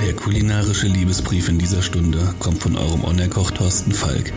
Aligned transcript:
Der 0.00 0.14
kulinarische 0.14 0.86
Liebesbrief 0.88 1.48
in 1.48 1.58
dieser 1.58 1.82
Stunde 1.82 2.34
kommt 2.38 2.62
von 2.62 2.76
eurem 2.76 3.04
Onerkoch 3.04 3.50
Thorsten 3.50 3.92
Falk. 3.92 4.32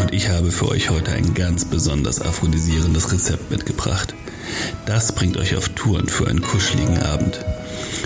Und 0.00 0.12
ich 0.12 0.28
habe 0.28 0.50
für 0.50 0.68
euch 0.68 0.90
heute 0.90 1.12
ein 1.12 1.34
ganz 1.34 1.64
besonders 1.64 2.20
aphrodisierendes 2.20 3.12
Rezept 3.12 3.50
mitgebracht. 3.50 4.14
Das 4.86 5.12
bringt 5.12 5.36
euch 5.36 5.56
auf 5.56 5.68
Touren 5.70 6.08
für 6.08 6.26
einen 6.26 6.42
kuscheligen 6.42 7.02
Abend. 7.02 7.40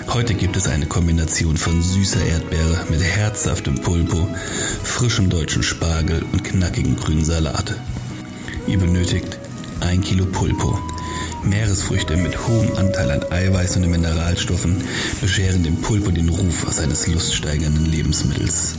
Heute 0.09 0.35
gibt 0.35 0.57
es 0.57 0.67
eine 0.67 0.87
Kombination 0.87 1.57
von 1.57 1.83
süßer 1.83 2.25
Erdbeere 2.25 2.87
mit 2.91 3.03
herzhaftem 3.03 3.81
Pulpo, 3.81 4.29
frischem 4.83 5.31
deutschen 5.31 5.63
Spargel 5.63 6.25
und 6.33 6.43
knackigen 6.43 6.97
grünen 6.97 7.25
Salat. 7.25 7.75
Ihr 8.67 8.79
benötigt 8.79 9.39
ein 9.81 10.01
Kilo 10.01 10.27
Pulpo. 10.27 10.79
Meeresfrüchte 11.43 12.17
mit 12.17 12.47
hohem 12.47 12.77
Anteil 12.77 13.11
an 13.11 13.25
Eiweiß 13.31 13.77
und 13.77 13.89
Mineralstoffen 13.89 14.83
bescheren 15.21 15.63
dem 15.63 15.81
Pulpo 15.81 16.11
den 16.11 16.29
Ruf 16.29 16.67
als 16.67 16.81
eines 16.81 17.07
luststeigernden 17.07 17.87
Lebensmittels. 17.87 18.75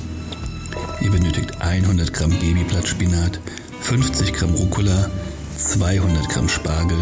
Ihr 1.01 1.11
benötigt 1.11 1.59
100 1.59 2.13
Gramm 2.13 2.31
Babyblattspinat, 2.31 3.39
50 3.81 4.33
Gramm 4.33 4.53
Rucola, 4.53 5.09
200 5.57 6.29
Gramm 6.29 6.47
Spargel. 6.47 6.97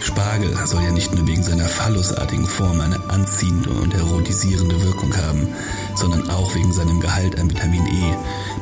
Spargel 0.00 0.56
soll 0.66 0.82
ja 0.82 0.92
nicht 0.92 1.14
nur 1.14 1.26
wegen 1.26 1.42
seiner 1.42 1.68
phallusartigen 1.68 2.46
Form 2.46 2.80
eine 2.80 2.98
anziehende 3.10 3.70
und 3.70 3.94
erotisierende 3.94 4.82
Wirkung 4.82 5.14
haben, 5.16 5.48
sondern 5.94 6.28
auch 6.30 6.54
wegen 6.54 6.72
seinem 6.72 7.00
Gehalt 7.00 7.38
an 7.38 7.50
Vitamin 7.50 7.86
E, 7.86 8.14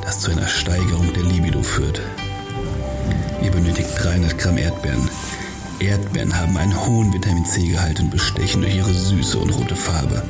das 0.03 0.21
zu 0.21 0.31
einer 0.31 0.47
Steigerung 0.47 1.13
der 1.13 1.23
Libido 1.23 1.63
führt. 1.63 2.01
Ihr 3.43 3.51
benötigt 3.51 3.91
300 3.99 4.37
Gramm 4.37 4.59
Erdbeeren. 4.59 5.09
Erdbeeren 5.81 6.37
haben 6.37 6.57
einen 6.57 6.87
hohen 6.87 7.13
Vitamin 7.13 7.45
C-Gehalt 7.45 8.01
und 8.01 8.11
bestechen 8.11 8.63
durch 8.63 8.75
ihre 8.75 8.93
Süße 8.93 9.39
und 9.39 9.51
rote 9.51 9.77
Farbe. 9.77 10.25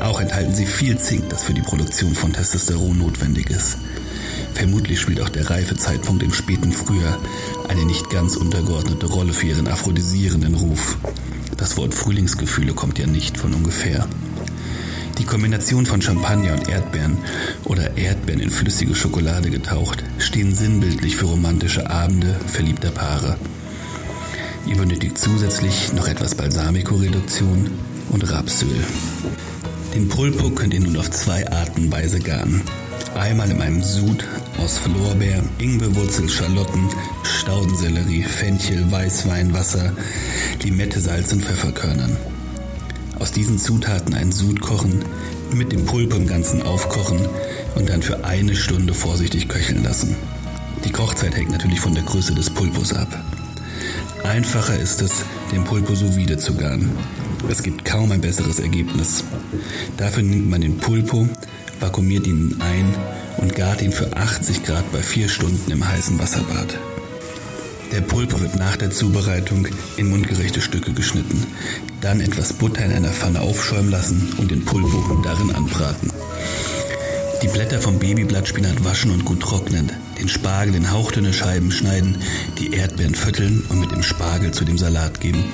Auch 0.00 0.20
enthalten 0.20 0.54
sie 0.54 0.66
viel 0.66 0.96
Zink, 0.98 1.28
das 1.30 1.42
für 1.42 1.54
die 1.54 1.62
Produktion 1.62 2.14
von 2.14 2.32
Testosteron 2.32 2.96
notwendig 2.96 3.50
ist. 3.50 3.78
Vermutlich 4.58 5.00
spielt 5.00 5.20
auch 5.20 5.28
der 5.28 5.48
Reifezeitpunkt 5.48 6.20
im 6.24 6.32
späten 6.32 6.72
Frühjahr 6.72 7.16
eine 7.68 7.84
nicht 7.84 8.10
ganz 8.10 8.34
untergeordnete 8.34 9.06
Rolle 9.06 9.32
für 9.32 9.46
ihren 9.46 9.68
aphrodisierenden 9.68 10.56
Ruf. 10.56 10.98
Das 11.56 11.76
Wort 11.76 11.94
Frühlingsgefühle 11.94 12.72
kommt 12.72 12.98
ja 12.98 13.06
nicht 13.06 13.38
von 13.38 13.54
ungefähr. 13.54 14.08
Die 15.18 15.24
Kombination 15.24 15.86
von 15.86 16.02
Champagner 16.02 16.54
und 16.54 16.68
Erdbeeren 16.68 17.18
oder 17.66 17.96
Erdbeeren 17.96 18.40
in 18.40 18.50
flüssige 18.50 18.96
Schokolade 18.96 19.48
getaucht 19.50 20.02
stehen 20.18 20.52
sinnbildlich 20.52 21.14
für 21.14 21.26
romantische 21.26 21.88
Abende 21.88 22.34
verliebter 22.48 22.90
Paare. 22.90 23.36
Ihr 24.66 24.76
benötigt 24.76 25.18
zusätzlich 25.18 25.92
noch 25.92 26.08
etwas 26.08 26.34
Balsamico-Reduktion 26.34 27.70
und 28.10 28.28
Rapsöl. 28.28 28.84
Den 29.94 30.08
Pulpo 30.08 30.50
könnt 30.50 30.74
ihr 30.74 30.80
nun 30.80 30.96
auf 30.96 31.10
zwei 31.10 31.50
Artenweise 31.50 32.20
garen. 32.20 32.62
Einmal 33.14 33.50
in 33.50 33.60
einem 33.62 33.82
Sud 33.82 34.24
aus 34.58 34.80
Lorbeer, 34.86 35.42
Ingwerwurzel, 35.58 36.28
Schalotten, 36.28 36.88
Staudensellerie, 37.24 38.22
Fenchel, 38.22 38.90
Weißwein, 38.90 39.52
Wasser, 39.52 39.92
Limette, 40.62 41.00
Salz 41.00 41.32
und 41.32 41.44
Pfefferkörnern. 41.44 42.16
Aus 43.18 43.32
diesen 43.32 43.58
Zutaten 43.58 44.14
einen 44.14 44.30
Sud 44.30 44.60
kochen, 44.60 45.04
mit 45.52 45.72
dem 45.72 45.84
Pulpo 45.84 46.16
im 46.16 46.26
Ganzen 46.26 46.62
aufkochen 46.62 47.26
und 47.74 47.88
dann 47.88 48.02
für 48.02 48.24
eine 48.24 48.54
Stunde 48.54 48.94
vorsichtig 48.94 49.48
köcheln 49.48 49.82
lassen. 49.82 50.14
Die 50.84 50.92
Kochzeit 50.92 51.34
hängt 51.34 51.50
natürlich 51.50 51.80
von 51.80 51.94
der 51.94 52.04
Größe 52.04 52.34
des 52.34 52.50
Pulpos 52.50 52.92
ab. 52.92 53.08
Einfacher 54.22 54.78
ist 54.78 55.00
es, 55.00 55.24
den 55.50 55.64
Pulpo 55.64 55.94
sous 55.94 56.16
vide 56.16 56.36
zu 56.36 56.54
garen. 56.54 56.90
Es 57.48 57.62
gibt 57.62 57.84
kaum 57.84 58.12
ein 58.12 58.20
besseres 58.20 58.58
Ergebnis. 58.58 59.24
Dafür 59.96 60.22
nimmt 60.22 60.50
man 60.50 60.60
den 60.60 60.78
Pulpo, 60.78 61.28
vakuumiert 61.80 62.26
ihn 62.26 62.56
ein 62.60 62.94
und 63.38 63.54
gart 63.54 63.82
ihn 63.82 63.92
für 63.92 64.16
80 64.16 64.64
Grad 64.64 64.90
bei 64.92 65.02
4 65.02 65.28
Stunden 65.28 65.70
im 65.70 65.86
heißen 65.86 66.18
Wasserbad. 66.18 66.78
Der 67.92 68.02
Pulpo 68.02 68.40
wird 68.40 68.56
nach 68.56 68.76
der 68.76 68.90
Zubereitung 68.90 69.66
in 69.96 70.10
mundgerechte 70.10 70.60
Stücke 70.60 70.92
geschnitten, 70.92 71.46
dann 72.02 72.20
etwas 72.20 72.52
Butter 72.52 72.84
in 72.84 72.92
einer 72.92 73.12
Pfanne 73.12 73.40
aufschäumen 73.40 73.90
lassen 73.90 74.34
und 74.36 74.50
den 74.50 74.64
Pulpo 74.64 75.22
darin 75.24 75.54
anbraten. 75.54 76.12
Die 77.42 77.48
Blätter 77.48 77.80
vom 77.80 77.98
Babyblattspinat 77.98 78.84
waschen 78.84 79.10
und 79.10 79.24
gut 79.24 79.40
trocknen, 79.40 79.92
den 80.18 80.28
Spargel 80.28 80.74
in 80.74 80.90
hauchdünne 80.90 81.32
Scheiben 81.32 81.70
schneiden, 81.70 82.18
die 82.58 82.72
Erdbeeren 82.72 83.14
vierteln 83.14 83.64
und 83.68 83.80
mit 83.80 83.92
dem 83.92 84.02
Spargel 84.02 84.52
zu 84.52 84.64
dem 84.64 84.78
Salat 84.78 85.20
geben 85.20 85.44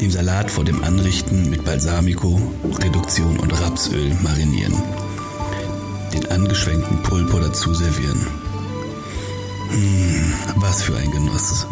den 0.00 0.10
Salat 0.10 0.50
vor 0.50 0.64
dem 0.64 0.82
Anrichten 0.82 1.50
mit 1.50 1.64
Balsamico, 1.64 2.40
Reduktion 2.82 3.38
und 3.38 3.52
Rapsöl 3.60 4.14
marinieren. 4.22 4.74
Den 6.12 6.30
angeschwenkten 6.30 7.02
Pulpo 7.02 7.38
dazu 7.38 7.74
servieren. 7.74 8.26
Mmh, 9.70 10.32
was 10.56 10.82
für 10.82 10.96
ein 10.96 11.10
Genuss. 11.10 11.66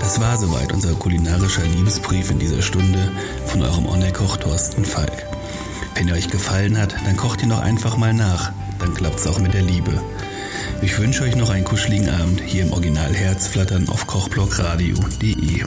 Das 0.00 0.20
war 0.20 0.36
soweit 0.36 0.72
unser 0.72 0.94
kulinarischer 0.94 1.64
Liebesbrief 1.64 2.30
in 2.30 2.38
dieser 2.38 2.62
Stunde 2.62 3.10
von 3.46 3.62
eurem 3.62 3.86
Onnekoch 3.86 4.36
Thorsten 4.36 4.84
Falk. 4.84 5.33
Wenn 6.04 6.10
er 6.10 6.18
euch 6.18 6.28
gefallen 6.28 6.78
hat, 6.78 6.94
dann 7.06 7.16
kocht 7.16 7.42
ihn 7.42 7.48
doch 7.48 7.60
einfach 7.60 7.96
mal 7.96 8.12
nach. 8.12 8.52
Dann 8.78 8.92
klappt's 8.92 9.26
auch 9.26 9.38
mit 9.38 9.54
der 9.54 9.62
Liebe. 9.62 10.02
Ich 10.82 10.98
wünsche 10.98 11.22
euch 11.22 11.34
noch 11.34 11.48
einen 11.48 11.64
kuscheligen 11.64 12.10
Abend 12.10 12.42
hier 12.42 12.64
im 12.64 12.72
Original 12.74 13.14
Herzflattern 13.14 13.88
auf 13.88 14.06
kochblockradio.de. 14.06 15.64